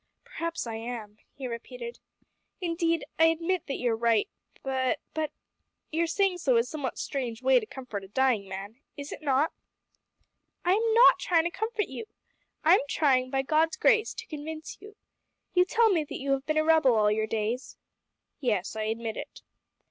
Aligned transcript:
"Perhaps 0.23 0.65
I 0.65 0.77
am," 0.77 1.19
he 1.35 1.45
repeated. 1.47 1.99
"Indeed 2.59 3.05
I 3.19 3.25
admit 3.25 3.67
that 3.67 3.75
you 3.77 3.91
are 3.91 3.95
right, 3.95 4.27
but 4.63 4.99
but 5.13 5.31
your 5.91 6.07
saying 6.07 6.39
so 6.39 6.57
is 6.57 6.65
a 6.65 6.69
somewhat 6.71 6.97
strange 6.97 7.43
way 7.43 7.59
to 7.59 7.67
comfort 7.67 8.03
a 8.03 8.07
dying 8.07 8.49
man. 8.49 8.81
Is 8.97 9.11
it 9.11 9.21
not?" 9.21 9.51
"I 10.65 10.73
am 10.73 10.93
not 10.95 11.19
trying 11.19 11.43
to 11.43 11.51
comfort 11.51 11.87
you. 11.87 12.05
I 12.63 12.73
am 12.73 12.81
trying, 12.89 13.29
by 13.29 13.43
God's 13.43 13.77
grace, 13.77 14.15
to 14.15 14.25
convince 14.25 14.75
you. 14.81 14.95
You 15.53 15.65
tell 15.65 15.89
me 15.91 16.03
that 16.05 16.17
you 16.17 16.31
have 16.31 16.47
been 16.47 16.57
a 16.57 16.63
rebel 16.63 16.95
all 16.95 17.11
your 17.11 17.27
days?" 17.27 17.77
"Yes; 18.39 18.75
I 18.75 18.85
admit 18.85 19.17
it." 19.17 19.43